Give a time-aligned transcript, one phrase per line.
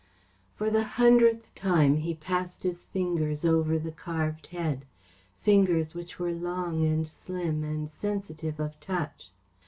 [0.55, 4.85] For the hundredth time he passed his fingers over the carved head;
[5.43, 9.29] fingers which were long and slim and sensitive of touch.